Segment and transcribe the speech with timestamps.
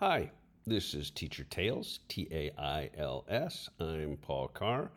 [0.00, 0.30] Hi,
[0.66, 3.70] this is Teacher Tales, T A I L S.
[3.80, 4.90] I'm Paul Carr,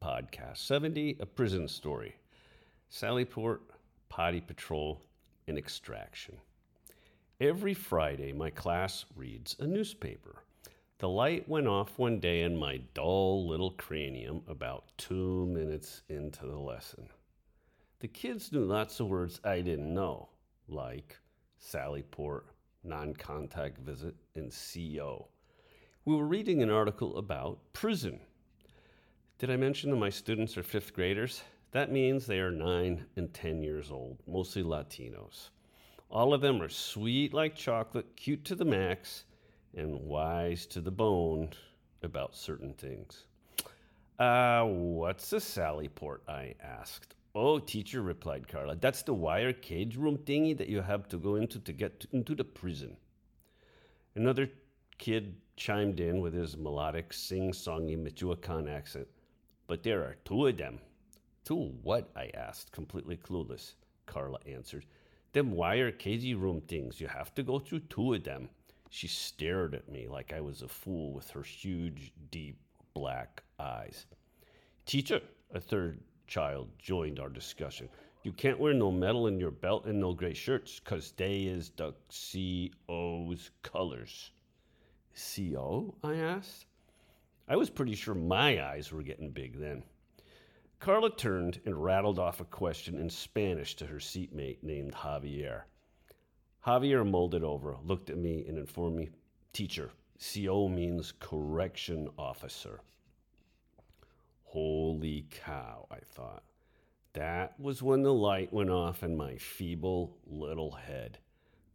[0.00, 2.14] Podcast 70, A Prison Story.
[2.88, 3.58] Sallyport,
[4.08, 5.02] Potty Patrol,
[5.48, 6.36] and Extraction.
[7.40, 10.44] Every Friday, my class reads a newspaper.
[10.98, 16.46] The light went off one day in my dull little cranium about two minutes into
[16.46, 17.08] the lesson.
[17.98, 20.28] The kids knew lots of words I didn't know,
[20.68, 21.18] like
[21.60, 22.42] Sallyport,
[22.84, 25.28] non contact visit, and CO.
[26.04, 28.20] We were reading an article about prison.
[29.38, 31.42] Did I mention that my students are fifth graders?
[31.72, 35.50] That means they are nine and 10 years old, mostly Latinos.
[36.10, 39.24] All of them are sweet like chocolate, cute to the max,
[39.76, 41.50] and wise to the bone
[42.02, 43.24] about certain things.
[44.18, 46.18] Uh, what's a Sallyport?
[46.28, 47.16] I asked.
[47.36, 48.76] Oh, teacher, replied Carla.
[48.76, 52.08] That's the wire cage room thingy that you have to go into to get to,
[52.12, 52.96] into the prison.
[54.14, 54.48] Another
[54.98, 59.08] kid chimed in with his melodic, sing songy Michoacan accent.
[59.66, 60.78] But there are two of them.
[61.44, 62.10] Two what?
[62.14, 63.74] I asked, completely clueless.
[64.06, 64.86] Carla answered.
[65.32, 67.00] Them wire cagey room things.
[67.00, 68.48] You have to go through two of them.
[68.90, 72.60] She stared at me like I was a fool with her huge, deep,
[72.94, 74.06] black eyes.
[74.86, 75.20] Teacher,
[75.52, 77.88] a third child joined our discussion.
[78.22, 81.70] You can't wear no metal in your belt and no gray shirts, cause they is
[81.70, 84.30] the CO's colors.
[85.14, 85.94] CO?
[86.02, 86.66] I asked.
[87.46, 89.84] I was pretty sure my eyes were getting big then.
[90.80, 95.62] Carla turned and rattled off a question in Spanish to her seatmate named Javier.
[96.66, 99.10] Javier mulled it over, looked at me, and informed me
[99.52, 102.80] Teacher, CO means correction officer.
[104.54, 106.44] Holy cow, I thought.
[107.14, 111.18] That was when the light went off in my feeble little head.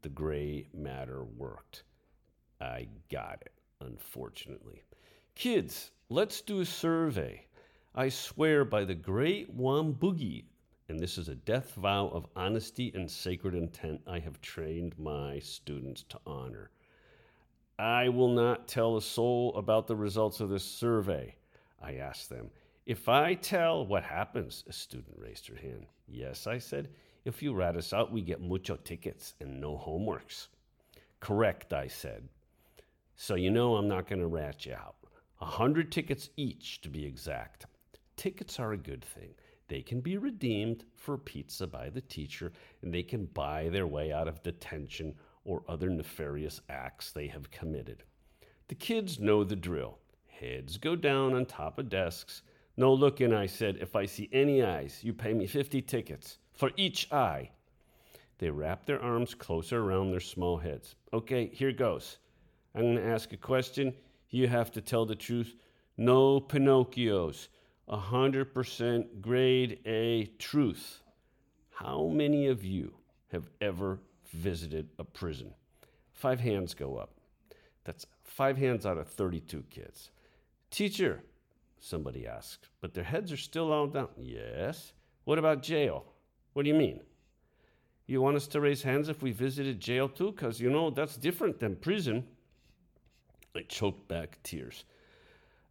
[0.02, 1.84] The gray matter worked.
[2.62, 4.82] I got it, unfortunately.
[5.36, 7.46] Kids, let's do a survey.
[7.96, 10.46] I swear by the great Wamboogie,
[10.88, 15.40] and this is a death vow of honesty and sacred intent I have trained my
[15.40, 16.72] students to honor.
[17.78, 21.36] I will not tell a soul about the results of this survey.
[21.82, 22.52] I asked them.
[22.90, 24.64] If I tell, what happens?
[24.68, 25.86] A student raised her hand.
[26.08, 26.90] Yes, I said.
[27.24, 30.48] If you rat us out, we get mucho tickets and no homeworks.
[31.20, 32.28] Correct, I said.
[33.16, 34.96] So you know I'm not going to rat you out.
[35.40, 37.68] A hundred tickets each, to be exact.
[38.16, 39.36] Tickets are a good thing.
[39.68, 42.52] They can be redeemed for pizza by the teacher,
[42.82, 45.14] and they can buy their way out of detention
[45.46, 48.02] or other nefarious acts they have committed.
[48.68, 50.00] The kids know the drill.
[50.26, 52.42] Heads go down on top of desks.
[52.80, 53.80] No looking, I said.
[53.82, 57.50] If I see any eyes, you pay me 50 tickets for each eye.
[58.38, 60.96] They wrap their arms closer around their small heads.
[61.12, 62.20] Okay, here goes.
[62.74, 63.94] I'm going to ask a question.
[64.30, 65.58] You have to tell the truth.
[65.98, 67.50] No Pinocchios.
[67.90, 71.02] 100% grade A truth.
[71.72, 72.94] How many of you
[73.34, 74.00] have ever
[74.32, 75.54] visited a prison?
[76.14, 77.12] Five hands go up.
[77.84, 80.12] That's five hands out of 32 kids.
[80.72, 81.24] Teacher,
[81.80, 84.10] somebody asked, but their heads are still all down.
[84.18, 84.94] Yes.
[85.24, 86.06] What about jail?
[86.54, 87.02] What do you mean?
[88.08, 90.32] You want us to raise hands if we visited jail too?
[90.32, 92.26] Because, you know, that's different than prison.
[93.56, 94.86] I choked back tears.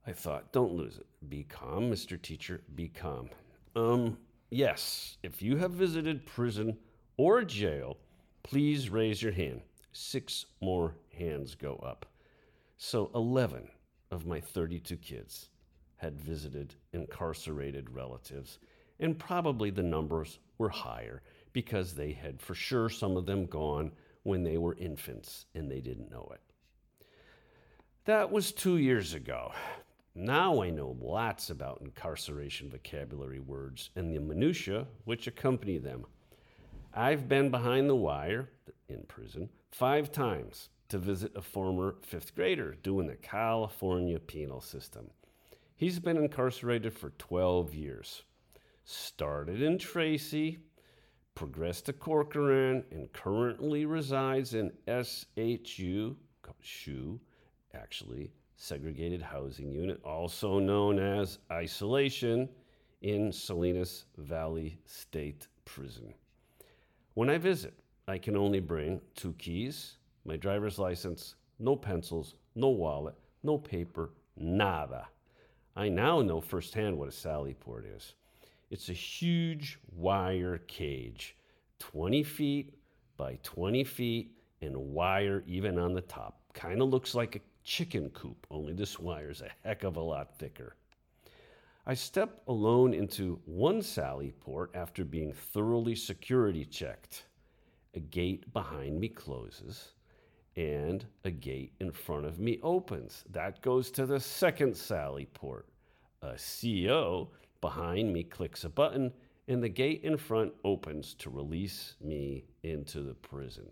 [0.07, 1.07] I thought, don't lose it.
[1.29, 2.21] Be calm, Mr.
[2.21, 3.29] Teacher, be calm.
[3.75, 4.17] Um,
[4.51, 6.77] yes, if you have visited prison
[7.17, 7.97] or jail,
[8.43, 9.61] please raise your hand.
[9.93, 12.07] Six more hands go up.
[12.77, 13.69] So 11
[14.11, 15.51] of my 32 kids
[15.99, 18.59] had visited incarcerated relatives,
[18.99, 21.23] and probably the numbers were higher
[21.53, 23.93] because they had for sure some of them gone
[24.23, 26.41] when they were infants and they didn't know it.
[28.05, 29.53] That was two years ago.
[30.15, 36.07] Now I know lots about incarceration vocabulary words and the minutiae which accompany them.
[36.95, 38.49] I've been behind the wire
[38.89, 45.11] in prison five times to visit a former fifth grader doing the California penal system.
[45.79, 48.25] He's been incarcerated for 12 years.
[48.85, 50.59] Started in Tracy,
[51.37, 56.17] progressed to Corcoran, and currently resides in SHU,
[56.61, 57.21] SHU
[57.75, 62.49] actually, segregated housing unit, also known as isolation,
[63.03, 66.13] in Salinas Valley State Prison.
[67.15, 67.79] When I visit,
[68.09, 73.15] I can only bring two keys, my driver's license, no pencils, no wallet,
[73.45, 75.07] no paper, nada.
[75.79, 78.15] I now know firsthand what a Sallyport is.
[78.69, 81.37] It's a huge wire cage,
[81.79, 82.75] 20 feet
[83.17, 88.11] by 20 feet, and wire even on the top Kind of looks like a chicken
[88.11, 90.75] coop, only this wire's a heck of a lot thicker.
[91.87, 97.27] I step alone into one sally port after being thoroughly security checked.
[97.95, 99.93] A gate behind me closes
[100.59, 103.25] and a gate in front of me opens.
[103.31, 105.69] That goes to the second sally port.
[106.23, 109.13] A CO behind me clicks a button
[109.47, 113.71] and the gate in front opens to release me into the prison.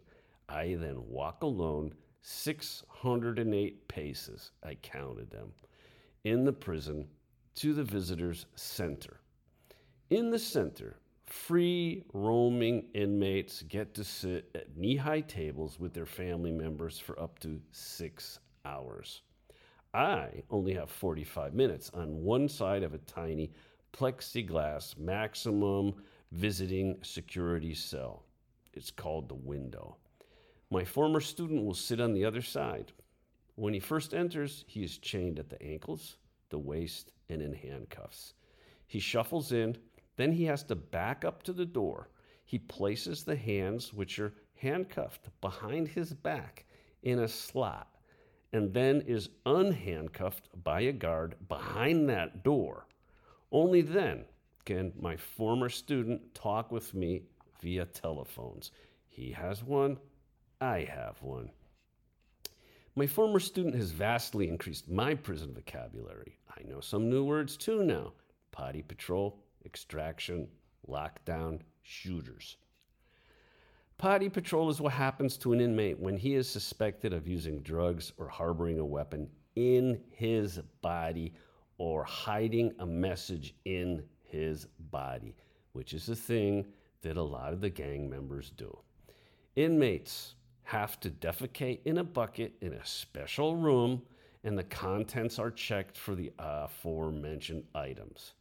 [0.48, 1.92] I then walk alone
[2.22, 5.52] 608 paces, I counted them,
[6.22, 7.08] in the prison
[7.56, 9.18] to the visitors' center.
[10.10, 16.06] In the center, free roaming inmates get to sit at knee high tables with their
[16.06, 19.22] family members for up to six hours.
[19.92, 23.50] I only have 45 minutes on one side of a tiny
[23.92, 25.94] plexiglass maximum
[26.32, 28.24] visiting security cell.
[28.74, 29.96] It's called the window.
[30.70, 32.92] My former student will sit on the other side.
[33.54, 36.18] When he first enters, he is chained at the ankles,
[36.50, 38.34] the waist, and in handcuffs.
[38.86, 39.78] He shuffles in,
[40.16, 42.08] then he has to back up to the door.
[42.44, 46.64] He places the hands, which are handcuffed behind his back,
[47.02, 47.88] in a slot,
[48.52, 52.86] and then is unhandcuffed by a guard behind that door.
[53.52, 54.24] Only then
[54.64, 57.22] can my former student talk with me
[57.60, 58.72] via telephones.
[59.08, 59.98] He has one,
[60.60, 61.50] I have one.
[62.94, 66.38] My former student has vastly increased my prison vocabulary.
[66.48, 68.12] I know some new words too now
[68.52, 70.48] potty patrol, extraction,
[70.88, 72.56] lockdown, shooters.
[73.98, 78.12] Potty patrol is what happens to an inmate when he is suspected of using drugs
[78.18, 81.34] or harboring a weapon in his body
[81.78, 85.34] or hiding a message in his body,
[85.72, 86.66] which is a thing
[87.02, 88.78] that a lot of the gang members do.
[89.56, 90.34] Inmates
[90.64, 94.02] have to defecate in a bucket in a special room,
[94.44, 98.34] and the contents are checked for the aforementioned items.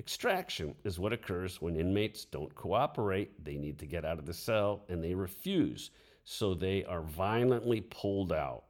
[0.00, 4.32] Extraction is what occurs when inmates don't cooperate, they need to get out of the
[4.32, 5.90] cell, and they refuse,
[6.24, 8.64] so they are violently pulled out.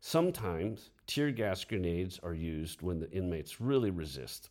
[0.00, 4.50] Sometimes tear gas grenades are used when the inmates really resist.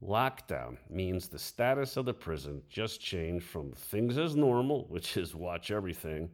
[0.00, 5.34] Lockdown means the status of the prison just changed from things as normal, which is
[5.34, 6.30] watch everything,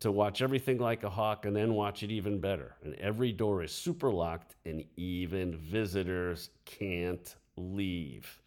[0.00, 2.76] to watch everything like a hawk and then watch it even better.
[2.82, 8.40] And every door is super locked, and even visitors can't leave.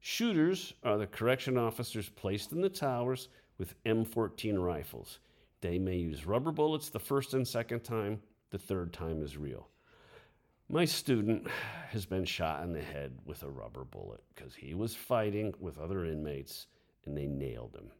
[0.00, 3.28] Shooters are the correction officers placed in the towers
[3.58, 5.20] with M14 rifles.
[5.60, 8.20] They may use rubber bullets the first and second time,
[8.50, 9.68] the third time is real.
[10.68, 11.46] My student
[11.90, 15.78] has been shot in the head with a rubber bullet because he was fighting with
[15.78, 16.66] other inmates
[17.04, 17.90] and they nailed him.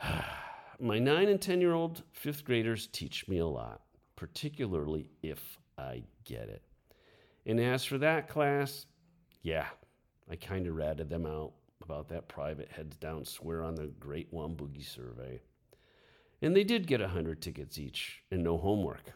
[0.80, 3.82] My nine and 10 year old fifth graders teach me a lot,
[4.14, 6.62] particularly if I get it.
[7.48, 8.84] And as for that class,
[9.42, 9.66] yeah,
[10.30, 11.52] I kind of ratted them out
[11.82, 15.40] about that private heads down swear on the Great Wamboogie survey.
[16.42, 19.12] And they did get a hundred tickets each and no homework.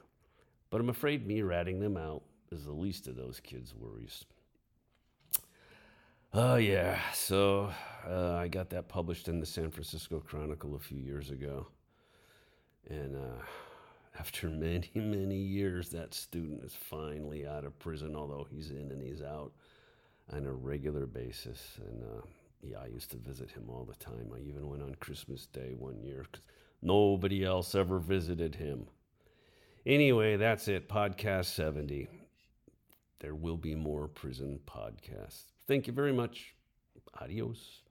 [0.71, 4.25] But I'm afraid me ratting them out is the least of those kids' worries.
[6.33, 6.99] Oh, yeah.
[7.13, 7.71] So
[8.09, 11.67] uh, I got that published in the San Francisco Chronicle a few years ago.
[12.89, 13.43] And uh,
[14.19, 19.03] after many, many years, that student is finally out of prison, although he's in and
[19.03, 19.53] he's out
[20.33, 21.79] on a regular basis.
[21.87, 22.23] And uh,
[22.63, 24.31] yeah, I used to visit him all the time.
[24.35, 26.45] I even went on Christmas Day one year because
[26.83, 28.87] nobody else ever visited him.
[29.85, 30.89] Anyway, that's it.
[30.89, 32.09] Podcast 70.
[33.19, 35.45] There will be more prison podcasts.
[35.67, 36.55] Thank you very much.
[37.21, 37.83] Adios.